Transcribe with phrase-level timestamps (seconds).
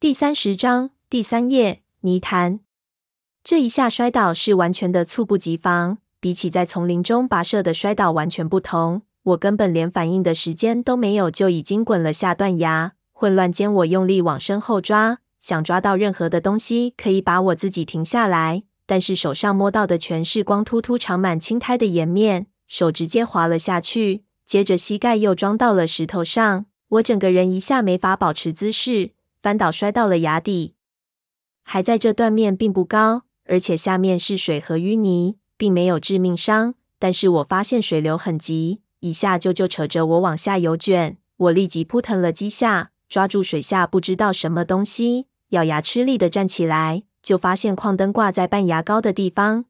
[0.00, 2.60] 第三十章第三页泥潭。
[3.44, 9.02] 这一下摔倒是完全的猝不及防，比起在丛林中跋涉的摔倒完全不同。
[9.22, 12.94] 我根本连反应的时间都没有，就已经滚了下断崖。
[13.12, 24.24] 混乱间，我用力往身后抓，想抓到任何的东西可以把我自己停下来，但是手上摸到的全是光秃秃、长满青苔的岩面，手直接滑了下去。
[24.46, 29.10] 接着膝盖又撞到了石头上，我整个人一下没法保持姿势。
[29.42, 30.74] 翻倒摔到了崖底，
[31.62, 36.74] 还在这断面并不高，而且下面是水和淤泥，并没有致命伤。
[36.98, 41.16] 但是我发现水流很急，一下就就扯着我往下游卷。
[41.36, 49.64] 我立即扑腾了几下，抓住水下不知道什么东西，咬牙吃力的站起来，就发现矿灯挂在半崖高的地方，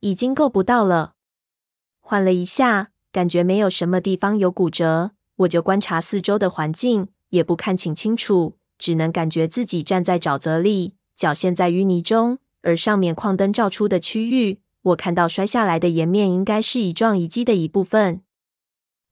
[0.00, 1.14] 已经够不到了。
[2.00, 8.58] 缓了一下，感觉没有什么地方有骨折，我就观察四周的环境，也不看清清楚。
[8.84, 18.20] 只能感觉自己站在沼泽里，脚陷在淤泥中，而上面矿灯照出的区域，我看到摔下来的岩面应该是乙状遗迹的一部分。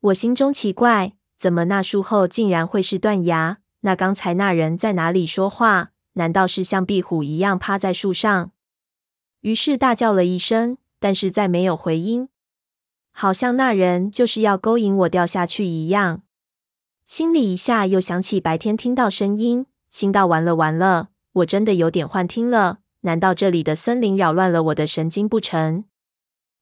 [0.00, 3.60] 我心中奇怪，怎么那树后竟然会是断崖？
[3.80, 5.92] 那刚才那人在哪里说话？
[6.12, 8.50] 难道是像壁虎一样趴在树上？
[9.40, 12.28] 于是大叫了一声，但是再没有回音，
[13.10, 16.20] 好像那人就是要勾引我掉下去一样。
[17.04, 22.78] 心里一下又想起白天听到声音，心道完了完了，我真的有点幻听了。
[23.00, 25.84] 难道这里的森林扰乱了我的神经不成？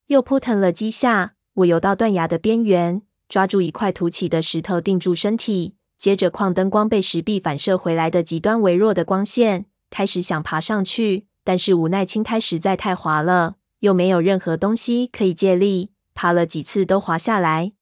[0.06, 5.76] 又扑腾了几下，我游到断崖的边缘，抓住一块凸起的石头定住身体。
[5.98, 17.72] 接着，矿灯光被石壁反射回来的极端微弱的光线，开始想爬上去，但是无奈青苔实在太滑了，又没有任何东西可以借力，爬了几次都滑下来。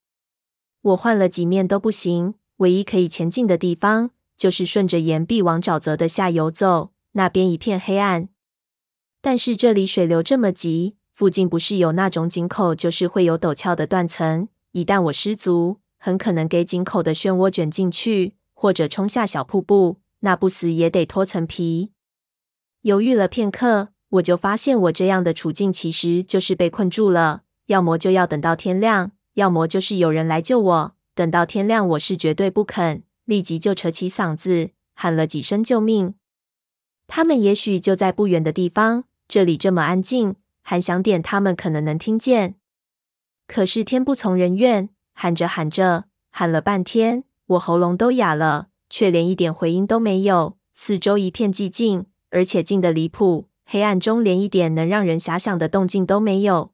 [0.83, 2.35] 我换了几面都不行。
[2.59, 6.93] 唯一可以前进的地方，就是顺着岩壁往沼泽的下游走。
[7.13, 8.29] 那边一片黑暗，
[9.21, 14.49] 但是这里水流这么急，附近不是有那种井口，就是会有陡峭的断层。
[14.73, 21.91] 一旦我失足，很可能给井口的漩涡卷进去，或者冲下小瀑布，那不死也得脱层皮。
[22.83, 27.43] 犹豫了片刻，我就发现我这样的处境其实就是被困住了。
[27.67, 30.93] 要么就要等到天亮，要么就是有人来救我。
[31.19, 33.03] 等到天亮，我是绝对不肯。
[33.25, 36.15] 立即就扯起嗓子喊了几声救命。
[37.09, 42.55] 他们也许就在不远的地方，这里这么安静，喊响点他们可能能听见。
[43.49, 50.57] 可是天不从人愿，喊着喊着，喊了半天，我喉咙都哑了，却连一点回音都没有。
[50.73, 56.71] 四周一片寂静，而且静得离谱，黑暗中连一点能让人遐想的动静都没有。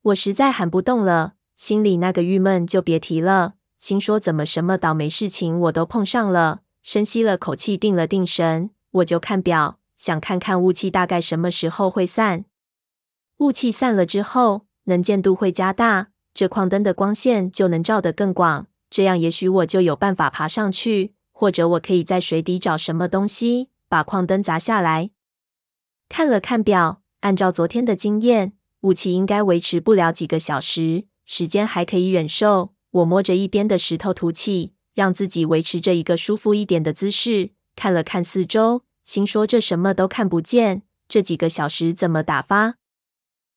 [0.00, 1.34] 我实在喊不动了。
[1.60, 6.62] 心里那个郁闷就别提了，心说怎么什么倒霉事情我都碰上了。
[6.82, 12.46] 深吸了口气，定了定神，我就看表，想看看雾气大概什么时候会散。
[13.40, 25.10] 雾气散了之后，能见度会加大，这矿灯的光线就能照得更广，这样也许我就有办法爬上去，或者我可以在水底找什么东西把矿灯砸下来。
[26.08, 31.09] 看了看表，按照昨天的经验，雾气应该维持不了几个小时。
[31.32, 42.74] 时间还可以忍受，我摸着一边的石头吐气，让自己维持着一个舒服一点的姿势，看了看四周，心说这什么都看不见，这几个小时怎么打发？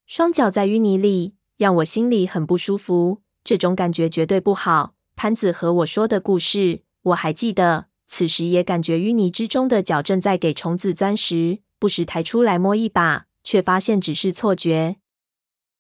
[0.06, 4.94] 双脚在淤泥里，让我心里很不舒服，这种感觉绝对不好。
[5.16, 7.88] 潘子和我说的故事，我还记得。
[8.08, 14.98] 此时也感觉淤泥之中的脚正在给虫子钻食，不时抬出来摸一把，却发现只是错觉。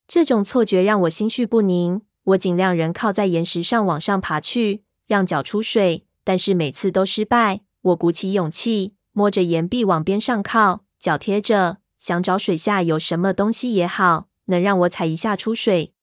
[0.08, 7.62] 这种错觉让我心绪不宁，我尽量人靠在岩石上往上爬去，让脚出水，但是每次都失败。
[7.82, 15.94] 我鼓起勇气，摸着岩壁往边上靠，脚贴着，想找水下有什么东西也好，能让我踩一下出水，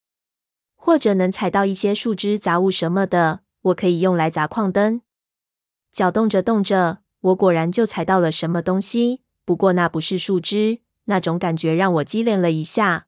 [0.75, 5.03] 或者能踩到一些树枝、杂物什么的，我可以用来砸矿灯。
[5.93, 13.07] 脚动着动着，我果然就踩到了什么东西，不过那不是树枝，那种感觉让我激灵了一下。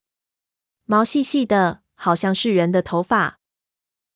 [0.92, 3.38] 毛细细的，好像是人的头发。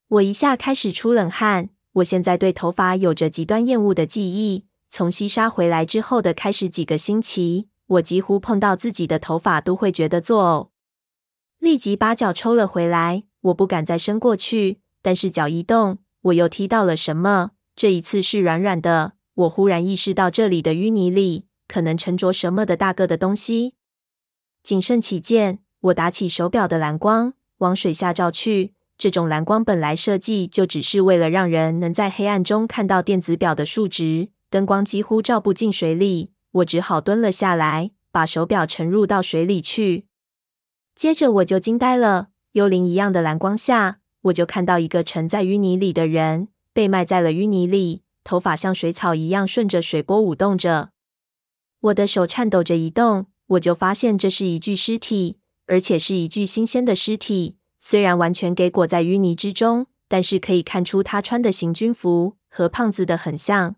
[0.09, 1.71] 我一下开始出冷汗。
[1.95, 4.67] 我现在对头发有着极端厌恶的记忆。
[4.91, 10.69] 从西沙回来之后的开始几个星期，我几乎碰到自己的头发都会觉得作呕。
[11.61, 13.25] 立即把脚抽了回来。
[13.41, 17.53] 我不敢再伸过去，但是脚一动，我又踢到了什么。
[17.75, 19.15] 这一次是软软的。
[19.33, 23.77] 我忽然意识到这里的淤泥里可能沉着什么的大个的东西。
[24.63, 25.61] 谨慎起见。
[25.81, 28.73] 我打起手表的蓝光，往水下照去。
[28.99, 40.07] 这种蓝光本来设计就只是为了让人能在黑暗中看到电子表的数值，灯光几乎照不进水里，我只好蹲了下来，把手表沉入到水里去。
[40.95, 50.89] 接着我就惊呆了，幽灵一样的蓝光下，我就看到一个沉在淤泥里的人，被埋在了淤泥里，头发像水草一样顺着水波舞动着。
[51.81, 55.37] 我的手颤抖着移动，我就发现这是一具尸体，
[55.67, 57.57] 而且是一具新鲜的尸体。
[57.79, 63.77] 虽然完全给裹在淤泥之中，但是可以看出他穿的行军服和胖子的很像。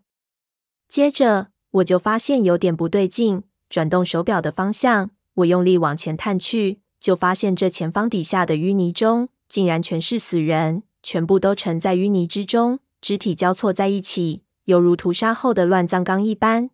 [0.87, 16.71] 接着我就发现有点不对劲，转动手表的方向，我用力往前探去，就发现这前方底下的淤泥中竟然全是死人，全部都沉在淤泥之中，肢体交错在一起，犹如屠杀后的乱葬岗一般。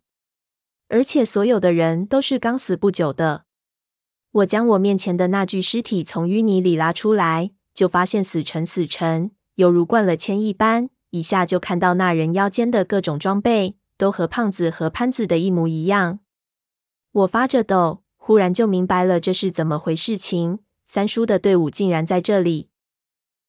[0.88, 3.45] 而且所有的人都是刚死不久的。
[4.32, 13.76] 我将我面前的那具尸体从淤泥里拉出来，就发现死沉死沉，犹如灌了铅一般，一下就看到那人腰间的各种装备。
[13.98, 16.18] 都和胖子和潘子的一模一样。
[17.12, 20.58] 我发着抖，忽然就明白了这是怎么回事情。
[20.86, 22.68] 三叔的队伍竟然在这里。